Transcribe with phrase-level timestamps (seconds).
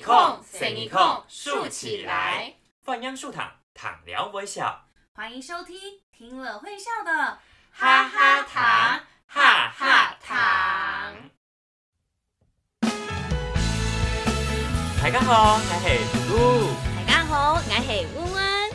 [0.00, 2.54] 一空，生一空，竖起来。
[2.82, 4.86] 放央竖躺，躺聊微笑。
[5.12, 5.78] 欢迎收听，
[6.10, 7.38] 听了会笑的
[7.70, 11.14] 哈哈糖，哈哈糖。
[15.02, 16.70] 大家好，我是露露。
[16.96, 18.70] 大家好，我是温温。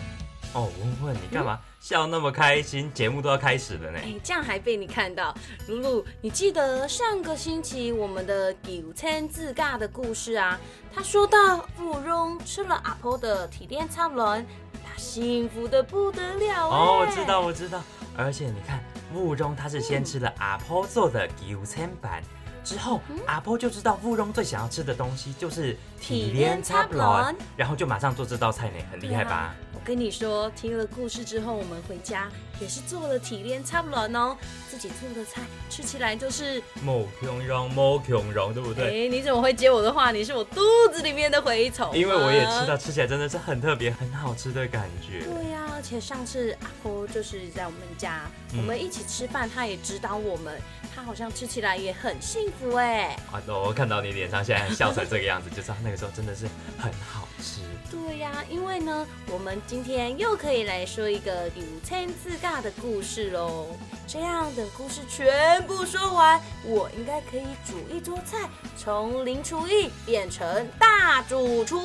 [0.53, 2.91] 哦，温温，你干嘛笑那么开心？
[2.95, 3.99] 节目都要开始了呢。
[4.01, 5.31] 哎，这样还被你看到，
[5.67, 10.59] 露露，你记得上个星期我们的九千自尬的故事啊？
[10.91, 14.43] 他说到芙蓉吃了阿婆的体炼插轮，
[14.83, 16.67] 他幸福的不得了。
[16.67, 17.79] 哦，我知道，我知道。
[18.17, 22.19] 而且你看，芙蓉他是先吃了阿婆做的九千板。
[22.63, 29.53] 之后，阿婆就知道芙蓉最想要吃的东西就是体炼插轮，然后就马上做这道菜呢，很厉害吧？
[29.85, 32.27] 跟你说，听了故事之后，我们回家。
[32.59, 34.35] 也是做了体炼插轮哦，
[34.69, 39.05] 自己做的菜吃起来就是某穷荣某穷荣，对不对？
[39.05, 40.11] 哎，你怎么会接我的话？
[40.11, 41.95] 你是我肚子里面的蛔虫。
[41.95, 45.25] 因为我也吃到，吃起来真的是很特别、很好吃的感觉。
[45.25, 48.21] 对呀，而且上次阿婆就是在我们家，
[48.57, 50.59] 我们一起吃饭，她也指导我们。
[50.95, 53.17] 她好像吃起来也很幸福哎！
[53.29, 57.59] 啊，我看到你脸上现在笑成这个样子，就知道那个时候真的是很好吃。
[57.91, 63.65] 对呀，因为呢，我们今天又可以来说一个有千字尬的故事喽。
[64.05, 71.79] 这样等故事全部说完，我应该可以煮一桌菜，从零厨艺变成大主厨。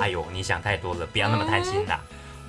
[0.00, 2.00] 哎呦，你想太多了，不要那么贪心啦！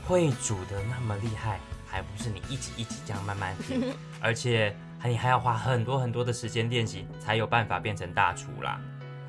[0.06, 4.76] 会煮的那么厉害，还不是你一级一级这样慢慢品， 而且。
[5.06, 8.78] 你还要花很多很多的时间练习，才有办法变成大厨啦。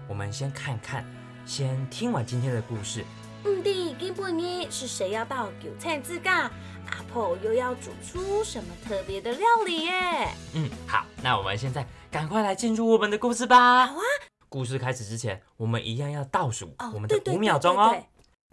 [0.08, 1.04] 我们先看看，
[1.46, 3.04] 先听完今天的故事。
[3.44, 6.50] 嗯，第今半夜是谁要到韭菜自家？
[6.90, 10.28] 阿婆又要煮出什么特别的料理耶？
[10.54, 13.86] 嗯，好，那我们现在赶快来进入我们的故事吧。
[13.86, 14.02] 好啊。
[14.48, 17.94] 故事开始之前，我们一样要倒数我们的五秒钟哦。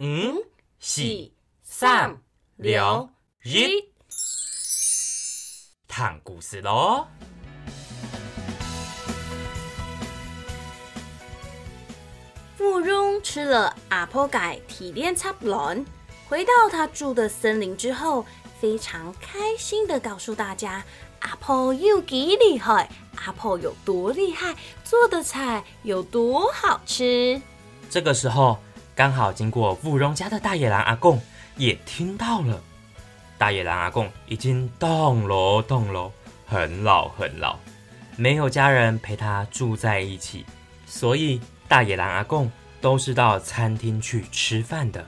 [0.00, 0.04] 五、
[0.78, 1.02] 四、
[1.62, 2.20] 三、
[2.56, 3.90] 两、一。
[5.88, 7.06] 看故事喽！
[12.66, 15.86] 芙蓉吃了阿婆改体炼插轮，
[16.28, 18.26] 回到他住的森林之后，
[18.60, 20.82] 非常开心的告诉大家：
[21.20, 22.90] 阿婆有几厉害，
[23.24, 27.40] 阿婆有多厉害，做的菜有多好吃。
[27.88, 28.58] 这个时候，
[28.96, 31.22] 刚好经过芙蓉家的大野狼阿贡
[31.56, 32.60] 也听到了。
[33.38, 36.10] 大野狼阿公已经动喽动喽，
[36.44, 37.58] 很老很老，
[38.16, 40.44] 没有家人陪他住在一起，
[40.84, 42.50] 所以大野狼阿贡
[42.80, 45.04] 都是到餐厅去吃饭的。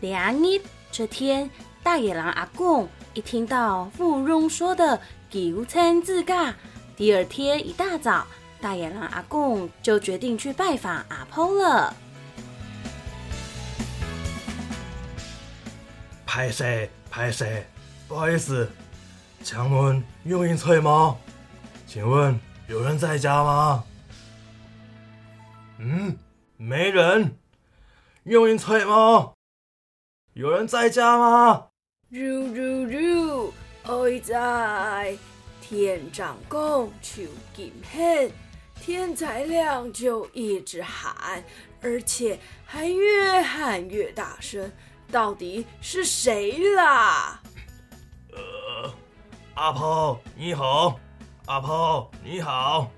[0.00, 0.60] 两日
[0.92, 1.50] 这天，
[1.82, 6.54] 大野狼阿贡一听到富翁说的九餐自驾，
[6.96, 8.24] 第二天一大早，
[8.60, 11.92] 大野狼阿贡就决定去拜访阿婆了。
[16.24, 16.88] 拍谁？
[17.10, 17.66] 拍谁？
[18.06, 18.70] 不好意思，
[19.42, 21.16] 请问用人在吗？
[21.86, 23.82] 请问有人在家吗？
[25.86, 26.16] 嗯，
[26.56, 27.36] 没人。
[28.22, 29.34] 用人在吗？
[30.32, 31.66] 有人在家吗？
[32.08, 32.24] 如
[32.54, 33.52] 如如，
[33.82, 35.18] 爱在。
[35.60, 37.22] 天长公，求
[37.54, 38.32] 金恨，
[38.80, 41.44] 天才亮就一直喊，
[41.82, 44.72] 而且还越喊越大声。
[45.12, 47.42] 到底是谁啦？
[48.32, 48.94] 呃，
[49.54, 50.98] 阿婆你好，
[51.44, 52.90] 阿婆你好，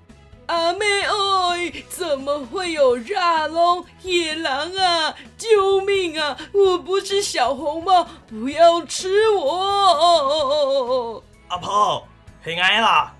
[0.46, 5.14] 阿妹哎，怎么会有大龙野狼啊？
[5.36, 6.36] 救命啊！
[6.52, 11.22] 我不是小红帽，不要吃我！
[11.48, 12.06] 阿婆
[12.44, 13.14] 平安啦。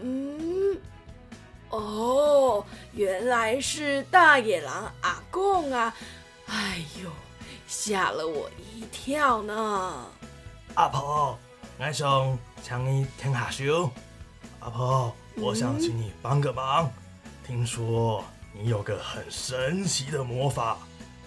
[0.00, 0.80] 嗯，
[1.70, 5.94] 哦，原来是大野狼阿贡啊！
[6.46, 7.10] 哎呦。
[7.68, 10.06] 吓了我一跳呢！
[10.74, 11.38] 阿婆，
[11.78, 13.90] 我想请你听下手。
[14.60, 16.90] 阿婆，我想请你帮个忙。
[17.46, 20.78] 听说你有个很神奇的魔法，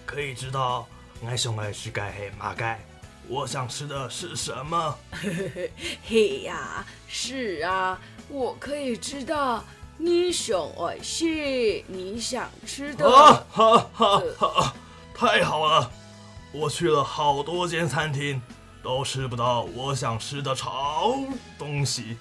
[0.04, 0.86] 可以知道
[1.20, 2.80] 我想爱吃该黑马盖。
[3.28, 4.96] 我想吃的是什么？
[6.06, 7.98] 嘿呀，是啊，
[8.28, 9.64] 我可以知道
[9.98, 13.10] 你想爱吃你想吃的。
[13.10, 13.44] 哈
[13.92, 14.74] 哈哈！
[15.14, 15.90] 太好了！
[16.52, 18.40] 我去了好多间餐厅，
[18.82, 21.18] 都吃不到我想吃的潮
[21.58, 22.16] 东西。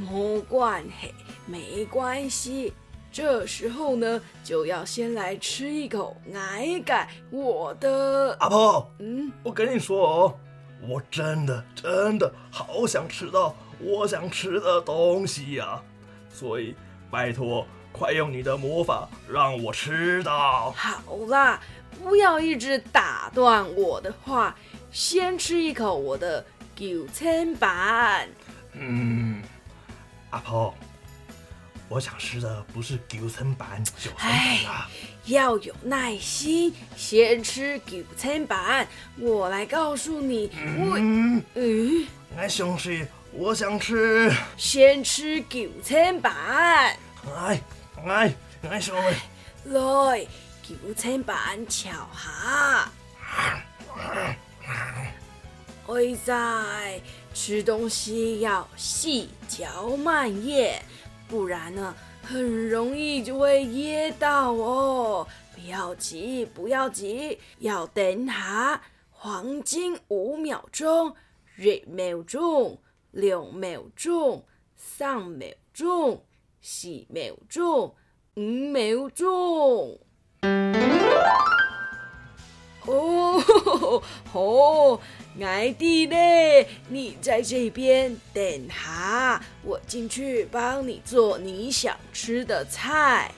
[0.00, 1.14] 哎，没关系，
[1.46, 2.72] 没关系。
[3.12, 8.36] 这时候呢，就要先来吃一口奶盖我的。
[8.38, 10.38] 阿婆，嗯，我跟你说哦，
[10.88, 15.82] 我真的真的好想吃到我想吃的东西呀，
[16.32, 16.74] 所以
[17.10, 20.70] 拜托快用你的魔法让我吃到。
[20.70, 21.60] 好啦，
[22.02, 24.56] 不要一直打断我的话，
[24.92, 26.44] 先吃一口我的
[26.76, 28.28] 九千板。
[28.72, 29.42] 嗯，
[30.30, 30.72] 阿婆，
[31.88, 34.88] 我想吃的不是九层板、九层板啊。
[35.26, 38.86] 要有耐心，先吃九层板。
[39.18, 42.06] 我来告诉你，我嗯，嗯，
[42.36, 44.32] 俺想吃，我想吃。
[44.56, 46.32] 先吃九层板。
[47.36, 47.60] 哎
[48.06, 48.34] 哎，
[48.68, 49.14] 俺想哎。
[49.64, 50.26] 来，
[50.62, 52.90] 九层板巧下。
[55.86, 56.32] 喂仔，
[57.32, 60.80] 吃东西要细嚼慢咽，
[61.28, 65.26] 不然呢，很容易就会噎到哦。
[65.54, 68.80] 不要急，不要急，要等下，
[69.10, 71.14] 黄金五秒钟，
[71.58, 72.78] 一秒鐘，
[73.12, 74.42] 兩秒鐘，
[74.76, 76.18] 三秒鐘，
[76.60, 77.92] 四秒鐘，
[78.34, 79.98] 五秒鐘。
[82.86, 85.00] 哦，哦，
[85.42, 93.32] 矮弟嘞，你在这边等下，我进去帮你做你想吃的菜。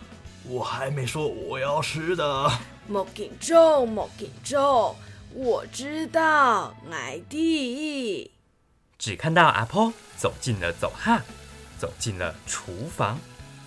[0.44, 2.50] 我还没说我要吃的。
[2.88, 4.94] 莫紧张，莫紧张，
[5.32, 8.30] 我知道，矮弟。
[8.98, 11.22] 只看到阿婆走进了走哈，
[11.78, 13.18] 走进了厨房。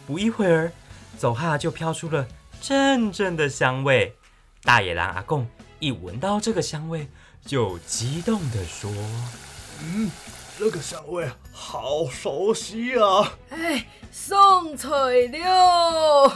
[0.05, 0.71] 不一会儿，
[1.17, 2.27] 走哈就飘出了
[2.61, 4.15] 阵阵的香味。
[4.63, 5.47] 大野狼阿贡
[5.79, 7.07] 一闻到这个香味，
[7.45, 8.91] 就激动地说
[9.83, 10.09] 嗯，
[10.57, 13.37] 这个香味好熟悉啊！
[13.49, 14.89] 哎，送材
[15.31, 16.27] 料。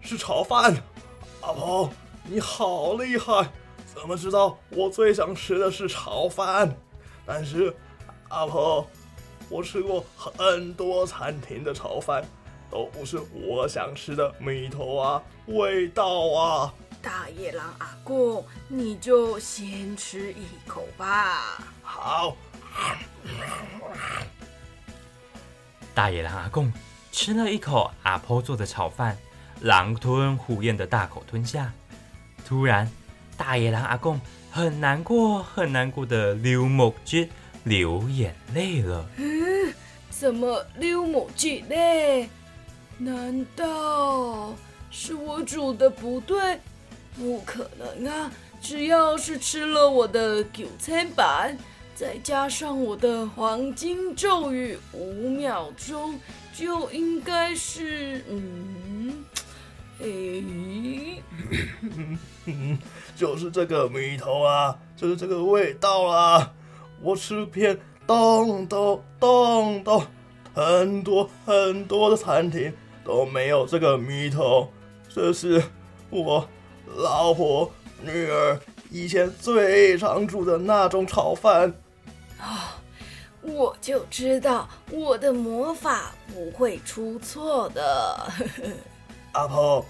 [0.00, 0.74] 是炒饭。
[1.40, 1.88] 阿婆，
[2.24, 3.48] 你好厉害！
[3.94, 6.74] 怎么知道我最想吃的是炒饭？
[7.24, 7.72] 但是，
[8.28, 8.84] 阿婆，
[9.48, 12.26] 我吃过很多餐厅的炒饭，
[12.70, 16.74] 都不是我想吃的米头啊，味道啊。
[17.00, 21.62] 大野狼阿公，你就先吃一口吧。
[21.82, 22.36] 好，
[25.94, 26.72] 大野狼阿贡
[27.12, 29.16] 吃了一口阿婆做的炒饭，
[29.60, 31.72] 狼吞虎咽的大口吞下。
[32.44, 32.90] 突然，
[33.36, 37.28] 大野狼阿贡很难过、很难过的流目汁、
[37.64, 39.06] 流眼泪了。
[39.16, 39.72] 嗯
[40.10, 42.28] 怎么溜母鸡嘞？
[42.96, 44.52] 难道
[44.90, 46.58] 是我煮的不对？
[47.18, 48.30] 不可能啊！
[48.60, 51.56] 只要是吃了我的九千板，
[51.94, 56.18] 再加上我的黄金咒语五秒钟，
[56.54, 59.24] 就应该是嗯，
[60.00, 61.22] 诶，
[62.46, 62.78] 嗯，
[63.16, 66.52] 就是这个米头啊，就是这个味道啦。
[67.00, 70.02] 我吃遍东东东东，
[70.54, 72.72] 很多很多的餐厅
[73.04, 74.68] 都没有这个米头，
[75.08, 75.62] 这是
[76.10, 76.48] 我
[76.96, 77.70] 老婆
[78.02, 78.58] 女儿
[78.90, 81.72] 以前最常煮的那种炒饭。
[82.40, 82.76] 哦
[83.40, 88.32] 我就知道我的魔法不会出错的。
[89.32, 89.82] 阿婆，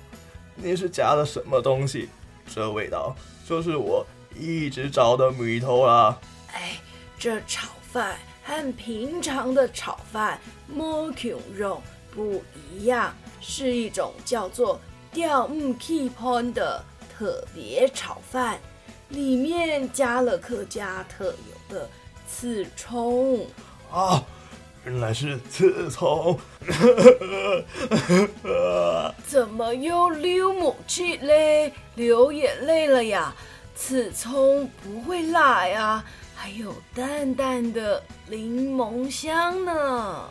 [0.54, 2.08] 你是加了什么东西？
[2.46, 3.16] 这味道
[3.48, 4.06] 就是我
[4.38, 6.16] 一直找的米头啦。
[6.52, 6.78] 哎，
[7.18, 11.82] 这炒饭和平常的炒饭摸 Q 肉
[12.14, 14.78] 不一样，是一种叫做
[15.18, 16.80] 吊木 K pon 的
[17.12, 18.56] 特别炒饭，
[19.08, 21.90] 里面加了客家特有的
[22.28, 23.44] 刺葱。
[23.90, 24.22] 啊，
[24.84, 26.38] 原来是刺葱。
[29.26, 31.72] 怎么又流母气嘞？
[31.96, 33.34] 流眼泪了呀？
[33.74, 36.04] 刺葱不会辣呀，
[36.36, 40.30] 还有淡淡的柠檬香呢。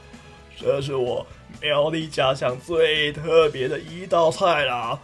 [0.58, 1.28] 这是我
[1.62, 5.00] 苗栗家乡最特别的一道菜啦。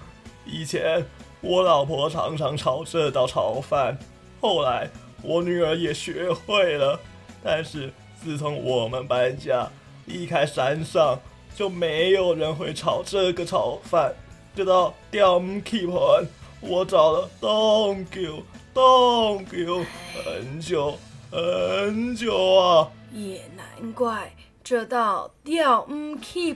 [0.46, 1.06] 以前
[1.42, 3.98] 我老婆常常炒这道炒饭，
[4.42, 4.90] 后来
[5.22, 7.00] 我女儿也学会了。
[7.44, 9.70] 但是自从我们搬家
[10.06, 11.20] 离开山上，
[11.56, 14.14] 就没有人会炒这个炒饭。
[14.56, 16.28] 这道吊唔 keep 盘，
[16.62, 19.84] 我找了东久东久
[20.14, 20.98] 很久
[21.32, 22.90] 很久啊。
[23.12, 24.32] 也难怪
[24.64, 26.56] 这道吊嗯 keep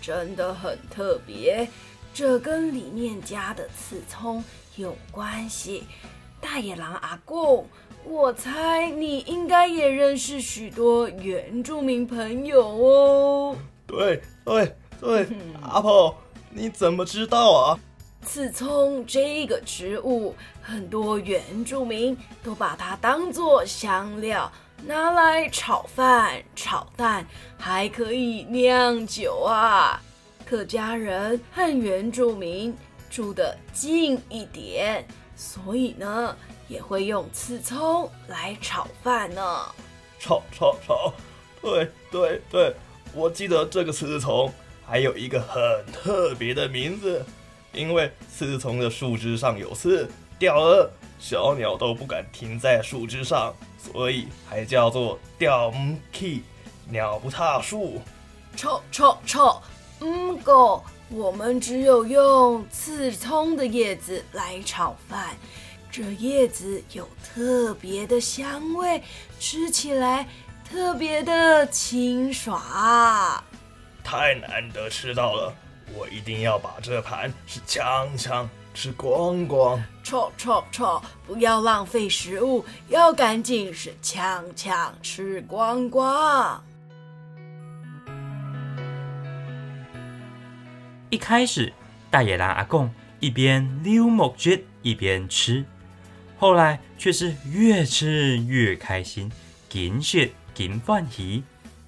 [0.00, 1.68] 真的很特别，
[2.14, 4.42] 这跟里面加的刺葱
[4.76, 5.82] 有关系。
[6.40, 7.66] 大野狼阿贡，
[8.04, 13.56] 我猜你应该也认识许多原住民朋友哦。
[13.88, 15.26] 对对对，
[15.62, 16.14] 阿婆，
[16.48, 17.78] 你怎么知道啊？
[18.24, 20.32] 刺葱这个植物，
[20.62, 24.50] 很多原住民都把它当做香料，
[24.84, 27.24] 拿来炒饭、炒蛋，
[27.56, 30.00] 还可以酿酒啊。
[30.44, 32.76] 客家人和原住民
[33.08, 36.36] 住得近一点，所以呢，
[36.66, 39.42] 也会用刺葱来炒饭呢。
[40.18, 41.12] 炒炒炒，
[41.60, 42.74] 对对对，
[43.14, 44.52] 我记得这个刺葱
[44.84, 45.62] 还有一个很
[45.92, 47.24] 特别的名字，
[47.72, 50.10] 因为刺葱的树枝上有刺，
[50.40, 56.44] 掉了小鸟都不敢停在树枝上，所以还叫做吊唔起，
[56.88, 58.00] 鸟不踏树。
[58.54, 59.60] 臭臭臭，
[60.00, 65.34] 嗯狗我们只有用刺葱的叶子来炒饭，
[65.90, 69.02] 这叶子有特别的香味，
[69.40, 70.28] 吃起来
[70.68, 72.62] 特别的清爽。
[74.04, 75.54] 太难得吃到了，
[75.94, 79.82] 我一定要把这盘是强强吃光光。
[80.02, 86.62] 炒炒炒，不要浪费食物，要赶紧是抢抢吃光光。
[91.10, 91.72] 一开始，
[92.10, 92.90] 大野狼阿公
[93.20, 95.64] 一边溜木屑一边吃，
[96.38, 99.30] 后来却是越吃越开心，
[99.68, 101.44] 紧血紧饭喜，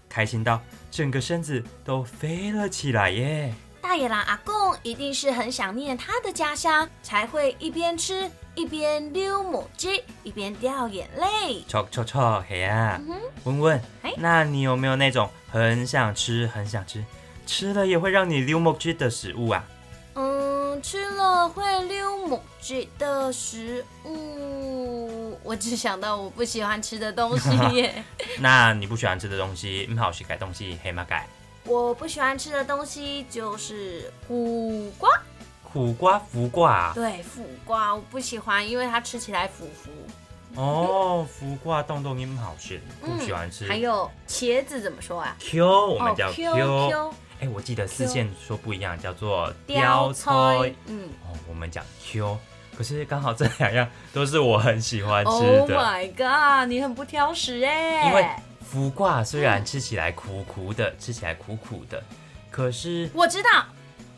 [0.09, 3.54] 开心到整个身子都飞了起来耶！
[3.85, 11.62] 大野狼阿贡一定是很想念他的家乡，才会一边吃一边溜母鸡，一边掉眼泪。
[11.69, 12.99] 错错错，嘿啊！
[13.45, 17.05] 问问嘿，那你有没有那种很想吃、很想吃，
[17.47, 19.62] 吃了也会让你溜木屑的食物啊？
[20.14, 28.03] 嗯，吃了会溜母鸡的食物，我只想到我不喜欢吃的东西耶。
[28.41, 31.29] 那你不喜欢吃的东西，唔好去改东西，黑马改。
[31.66, 35.11] 我不喜欢吃的东西就是苦瓜，
[35.62, 39.90] 苦瓜、苦瓜啊，对，苦瓜我不喜欢，因为它吃起来腐腐。
[40.56, 43.66] 哦，苦瓜冻冻音好吃，不喜欢吃。
[43.66, 46.33] 还有茄子怎么说啊？Q，我们叫哦
[46.90, 47.14] Q。
[47.40, 50.30] 哎，我记得四线说不一样，叫做雕菜。
[50.87, 52.38] 嗯哦，我们讲 Q，
[52.76, 55.76] 可是刚好这两样都是我很喜欢吃，Oh 的。
[55.76, 58.06] my god，你很不挑食哎。
[58.06, 58.25] 因为
[58.73, 62.02] 苦瓜虽然吃起来苦苦的， 吃起来苦苦的，
[62.50, 63.64] 可是我知道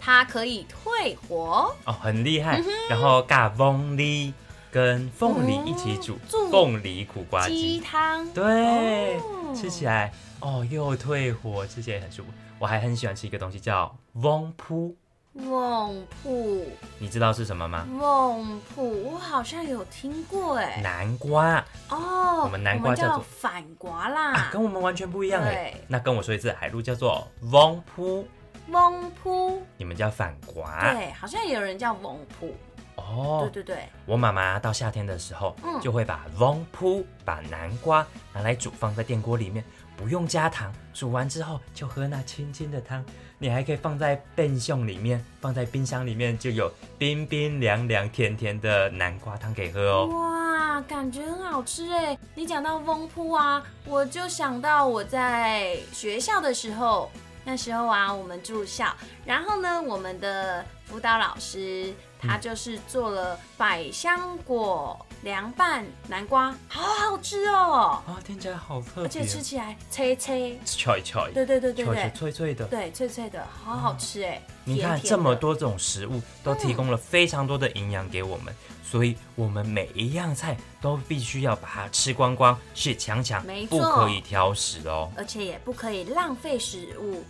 [0.01, 2.63] 它可以退火，哦很厉嗯害。
[2.89, 4.33] 然后嘎翁梨
[4.71, 8.27] 跟凤梨一起煮煮凤梨苦瓜鸡鸡，汤。
[8.33, 12.29] 对，哦吃起来哦又退火，吃起来很舒服。
[12.59, 14.97] 我还很喜欢吃一个东西叫翁铺，
[15.45, 16.67] 瓮铺，
[16.99, 17.87] 你知道是什么吗？
[18.01, 20.81] 瓮铺，我好像有听过哎。
[20.83, 25.75] 南瓜哦，我们南瓜叫叫做反瓜啊啦，，跟我们完全不一样哎。
[25.87, 28.27] 那跟我说一次，海陆叫做翁铺，
[28.69, 30.93] 翁铺，你们叫反瓜。
[30.95, 32.55] 对，好像也有人叫翁铺，
[32.97, 39.63] 哦对，对对，我妈妈到夏天的时候，嗯就会把翁铺把南瓜拿来煮，放在电锅里面，
[39.97, 43.05] 不用加糖，煮完之后就喝那清清的汤。
[43.39, 50.07] 你还可以放在冰箱里面，放在冰箱里面就有冰冰凉凉、甜甜的南瓜汤可以喝哦。
[50.07, 52.17] 哇，感觉很好吃哎！
[52.35, 57.11] 你讲到翁铺啊，我就想到我在学校的时候，
[57.45, 58.91] 那时候啊，我们住校，
[59.27, 61.93] 然后呢，我们的辅导老师
[62.27, 72.11] 他就是做了百香果凉拌南瓜，好好吃哦，啊，听起来好特别，而且吃起来脆脆，脆脆，对对对对脆脆对。
[72.11, 72.65] 脆脆的。
[72.67, 74.43] 对，脆脆的，好好吃哎！
[74.65, 78.55] 你看这么多种食物，都提供了非常多的营养给我们，
[78.85, 85.11] 所以我们每一样菜都必须要把它吃光光，是强强没，错不可以挑食哦。
[85.17, 87.25] 而且也不可以浪费食物，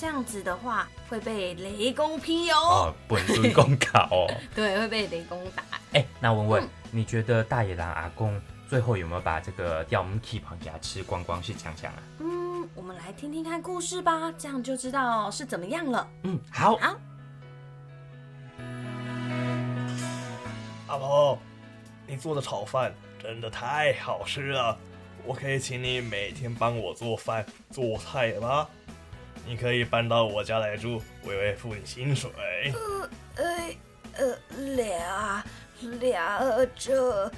[0.00, 2.56] 这样子的话会被雷公劈哦。
[2.56, 4.32] 哦，本尊公考哦。
[4.54, 5.64] 对，会被雷公打。
[5.92, 11.42] 哎，那问问嗯，你觉得大野狼阿公最后有没有把这个吊木 keep 给它吃光光？
[11.42, 11.98] 是强强啊？
[12.20, 16.08] 嗯，我们来听听看故事吧，这样就知道是怎么样了。
[16.22, 16.76] 嗯，好。
[16.76, 16.96] 好，
[20.86, 21.36] 阿婆，
[22.06, 24.78] 你做的炒饭真的太好吃了，
[25.24, 28.68] 我可以请你每天帮我做饭做菜吗？
[29.48, 32.30] 你可以搬到我家来住，我也会付你薪水。
[33.36, 33.48] 呃
[34.18, 34.38] 呃，
[34.74, 35.42] 俩
[36.00, 37.32] 俩呃这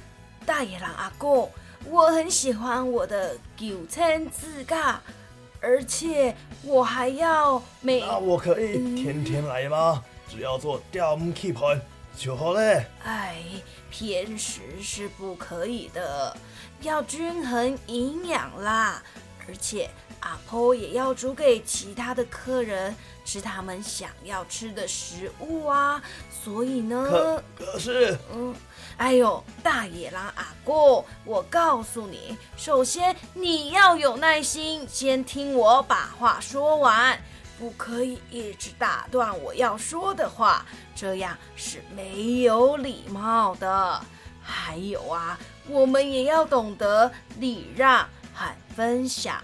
[0.45, 1.49] 大野狼阿公，
[1.85, 5.01] 我很喜欢我的九千字嘎，
[5.61, 10.03] 而且我还要每那我可以天天来吗？
[10.29, 11.81] 只要做吊木 keep 盘
[12.17, 12.87] 就好嘞。
[13.05, 13.37] 哎，
[13.89, 16.37] 偏食是不可以的，
[16.83, 19.01] 要均衡营养啦。
[19.51, 19.91] 而且
[20.21, 26.01] 阿婆也要煮给其他的客人吃他们想要吃的食物啊。
[26.31, 28.55] 所以呢可，可是嗯，
[28.97, 37.21] 哎呦，大野狼阿公，我告诉你，首先你要有耐心，先听我把话说完，
[37.59, 40.65] 不可以一直打断我要说的话，
[40.95, 44.01] 这样是没有礼貌的。
[44.43, 45.39] 还有啊，
[45.69, 48.09] 我们也要懂得礼让
[48.41, 49.43] 和分享。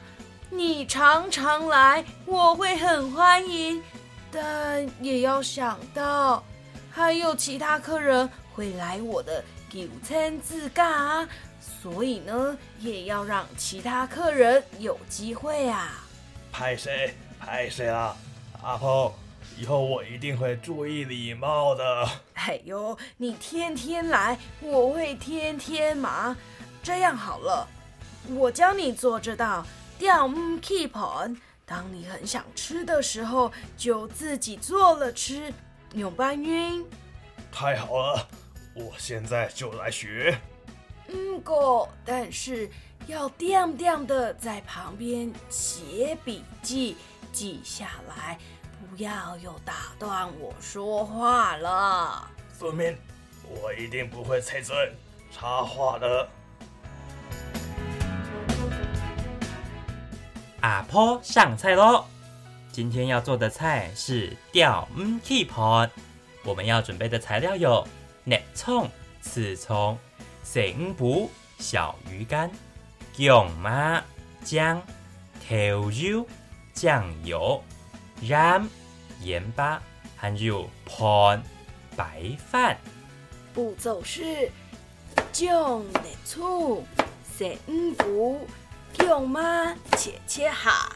[0.48, 3.82] 你常常来，我会很欢迎，
[4.32, 6.42] 但也要想到
[6.90, 11.28] 还有其他客人会来我的九餐自尬，
[11.60, 16.02] 所以呢，也要让其他客人有机会啊。
[16.50, 18.16] 拍谁拍谁啊，
[18.62, 19.14] 阿婆，
[19.58, 22.08] 以后我一定会注意礼貌的。
[22.32, 26.34] 哎呦，你天天来，我会天天忙。
[26.82, 27.68] 这样好了，
[28.34, 29.64] 我教你做这道。
[29.98, 35.52] 吊木 keep on，当你很想吃的时候，就自己做了吃。
[35.94, 36.84] 有搬晕？
[37.50, 38.28] 太好了，
[38.74, 40.38] 我现在就来学。
[41.08, 42.68] 嗯，哥，但是
[43.06, 46.98] 要掂掂的在旁边写笔记，
[47.32, 48.38] 记下来，
[48.78, 52.28] 不要又打断我说话了。
[52.52, 52.94] 孙明，
[53.48, 54.92] 我一定不会插嘴
[55.30, 56.28] 插话的。
[60.60, 62.04] 阿婆上菜喽！
[62.72, 65.90] 今天要做的菜是钓唔 keep
[66.44, 67.86] 我们要准备的材料有：
[68.24, 68.88] 内葱、
[69.20, 69.98] 刺葱、
[70.42, 72.50] 四五步小鱼干、
[73.12, 74.02] 姜麻、
[74.44, 74.82] 姜、
[75.40, 76.26] 调油、
[76.72, 77.62] 酱油、
[78.20, 78.68] 盐、
[79.20, 79.80] 盐巴，
[80.16, 81.42] 还有盘
[81.96, 82.76] 白饭。
[83.54, 84.50] 步骤是：
[85.32, 86.84] 姜、内葱、
[87.24, 88.46] 四五步。
[88.98, 90.90] 姜妈切切下，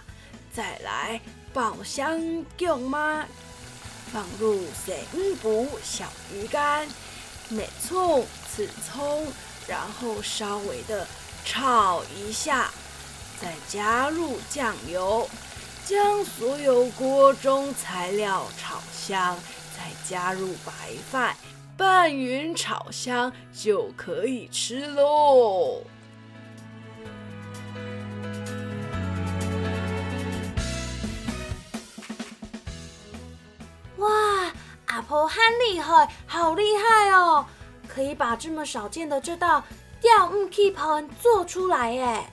[0.53, 1.21] 再来
[1.53, 3.27] 爆香姜妈，
[4.13, 6.05] 放入四五步小
[6.35, 6.89] 鱼干、
[7.49, 9.27] 内葱、刺葱，
[9.67, 11.07] 然后稍微的
[11.45, 12.71] 炒一下，
[13.41, 15.29] 再加入酱油，
[15.87, 19.39] 将所有锅中材料炒香，
[19.77, 20.73] 再加入白
[21.11, 21.37] 饭，
[21.77, 25.83] 拌匀炒香就可以吃喽。
[34.87, 35.37] 阿婆很
[35.69, 37.47] 厉害，好厉害哦！
[37.89, 39.65] 可以把这么少见的这道
[40.01, 42.25] 吊木 keep 盘做出来耶！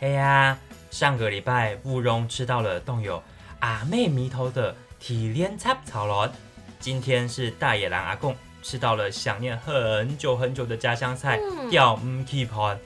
[0.00, 0.58] 哎呀，
[0.90, 3.22] 上个礼拜慕容吃到了冻有
[3.60, 6.30] 阿妹迷头的体莲插草卵，
[6.78, 12.78] 今天是大野狼阿公吃到了想念很久很久的家乡菜吊木 keep 盘。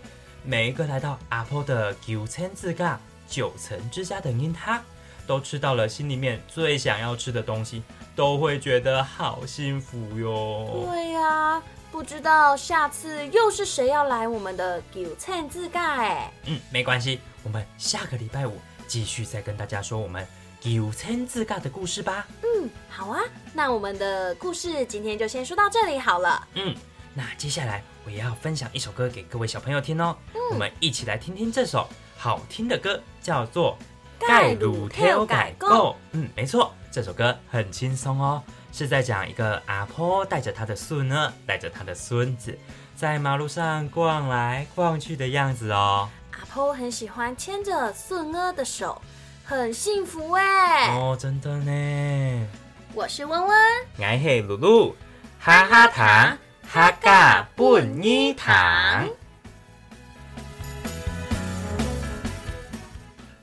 [0.45, 2.99] 每一个来到阿婆的九层自家
[3.29, 4.83] 九层之家的人，他
[5.27, 7.83] 都吃到了心里面最想要吃的东西。
[8.21, 10.87] 都会觉得好幸福哟。
[10.93, 16.31] 对呀，不知道下次又是谁要来我们的九餐自盖？
[16.45, 20.27] 嗯，没关系，我们下个礼拜五继续再跟大家说我们
[20.61, 22.29] 九餐自盖的故事吧。
[22.43, 23.23] 嗯，好啊，
[23.55, 26.47] 那我们的故事今天就先说到这里好了。
[26.57, 26.77] 嗯，
[27.15, 30.15] 那接下来我也要分享一首歌给各位小朋友听哦。
[30.35, 33.79] 嗯，我们一起来听听这首好听的歌，叫做
[34.29, 35.93] 《盖鲁跳改购》。
[36.13, 36.75] 嗯，没错。
[36.93, 42.59] 这首歌很轻松哦，是在讲一个阿婆带着她的孙呢，带着她的孙子
[42.97, 46.09] 在马路上逛来逛去的样子哦。
[46.33, 49.01] 阿婆很喜欢牵着孙儿的手，
[49.45, 50.89] 很幸福哎。
[50.97, 52.49] 哦，真的呢。
[52.93, 53.57] 我是温温，
[53.97, 54.97] 我是露露，
[55.39, 56.37] 哈哈糖，
[56.69, 59.09] 哈嘎半妮糖。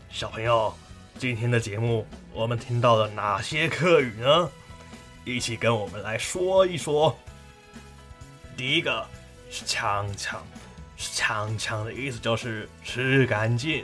[0.10, 0.74] 小朋友，
[1.18, 2.06] 今天的节目。
[2.38, 4.52] 我们听到了哪些客语呢？
[5.26, 7.18] 一起跟我们来说一说。
[8.56, 9.04] 第一个
[9.50, 10.46] 是“呛呛”，
[10.96, 13.84] 是“呛呛”的意思就是吃干净。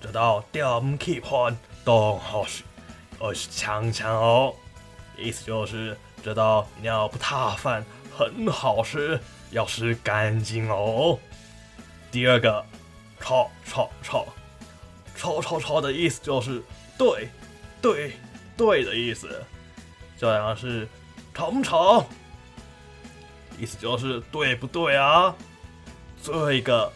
[0.00, 2.64] 这道钓唔 keep on 都好吃，
[3.18, 4.54] 而是“呛呛”哦，
[5.18, 7.84] 意思就是这道尿不塌饭
[8.16, 11.18] 很好吃，要吃干净哦。
[12.10, 12.64] 第二个
[13.20, 14.26] “吵吵吵
[15.14, 16.62] ”，“吵吵吵”的意思就是
[16.96, 17.28] 对。
[17.80, 18.12] 对，
[18.56, 19.42] 对的意思，
[20.18, 20.86] 这样是
[21.34, 22.04] 吵不吵？
[23.58, 25.34] 意思就是对不对啊？
[26.22, 26.92] 最后一个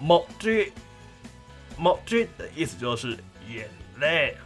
[0.00, 3.18] ，mo j，mo j 的意思就是
[3.48, 3.68] 眼
[3.98, 4.36] 泪。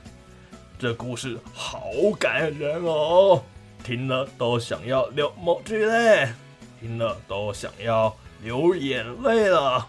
[0.78, 3.42] 这故事好感人哦，
[3.82, 6.28] 听了都想要流 mo j 泪，
[6.80, 9.86] 听了都想要流眼泪了。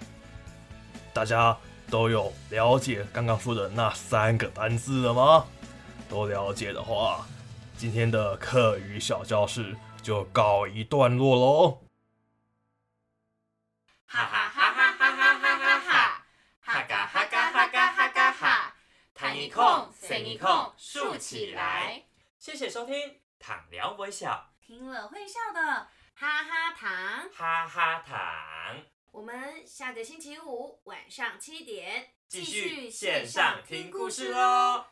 [1.14, 1.56] 大家
[1.90, 5.46] 都有了解刚刚说的那三个单字了吗？
[6.10, 7.28] 都了解的话，
[7.78, 11.84] 今天的课余小教室就告一段落喽。
[14.08, 16.26] 哈哈哈哈哈哈哈哈哈，
[16.62, 18.76] 哈嘎哈嘎哈嘎哈嘎哈，
[19.14, 19.88] 弹一空。
[19.94, 22.06] 随你控竖起来。
[22.40, 22.96] 谢谢收听
[23.38, 25.62] 《躺聊微笑听了会笑的
[26.16, 28.18] 哈哈糖，哈哈糖》，
[29.12, 34.86] 我们下个星期五晚上七点继续线上听故事喽。